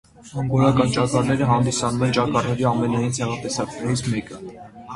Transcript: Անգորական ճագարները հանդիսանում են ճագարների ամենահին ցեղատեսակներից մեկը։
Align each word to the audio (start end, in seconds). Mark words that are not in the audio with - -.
Անգորական 0.43 0.93
ճագարները 0.95 1.49
հանդիսանում 1.51 2.07
են 2.09 2.17
ճագարների 2.19 2.67
ամենահին 2.73 3.15
ցեղատեսակներից 3.21 4.05
մեկը։ 4.15 4.45